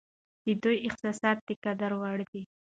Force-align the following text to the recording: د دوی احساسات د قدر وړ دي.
د 0.45 0.47
دوی 0.63 0.77
احساسات 0.87 1.37
د 1.47 1.49
قدر 1.63 1.91
وړ 2.01 2.17
دي. 2.31 2.41